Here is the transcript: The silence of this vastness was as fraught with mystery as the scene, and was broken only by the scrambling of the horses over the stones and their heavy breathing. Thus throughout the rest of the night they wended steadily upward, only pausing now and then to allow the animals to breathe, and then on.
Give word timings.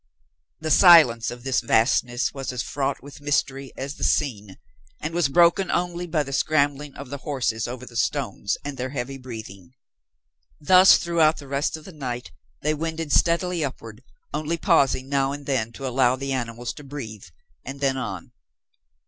The 0.59 0.71
silence 0.71 1.29
of 1.29 1.43
this 1.43 1.61
vastness 1.61 2.33
was 2.33 2.51
as 2.51 2.63
fraught 2.63 3.03
with 3.03 3.21
mystery 3.21 3.71
as 3.77 3.93
the 3.97 4.03
scene, 4.03 4.57
and 4.99 5.13
was 5.13 5.27
broken 5.29 5.69
only 5.69 6.07
by 6.07 6.23
the 6.23 6.33
scrambling 6.33 6.95
of 6.95 7.11
the 7.11 7.19
horses 7.19 7.67
over 7.67 7.85
the 7.85 7.95
stones 7.95 8.57
and 8.65 8.77
their 8.77 8.89
heavy 8.89 9.19
breathing. 9.19 9.73
Thus 10.59 10.97
throughout 10.97 11.37
the 11.37 11.47
rest 11.47 11.77
of 11.77 11.85
the 11.85 11.91
night 11.93 12.31
they 12.63 12.73
wended 12.73 13.11
steadily 13.11 13.63
upward, 13.63 14.01
only 14.33 14.57
pausing 14.57 15.07
now 15.07 15.33
and 15.33 15.45
then 15.45 15.71
to 15.73 15.85
allow 15.85 16.15
the 16.15 16.33
animals 16.33 16.73
to 16.73 16.83
breathe, 16.83 17.25
and 17.63 17.79
then 17.79 17.95
on. 17.95 18.31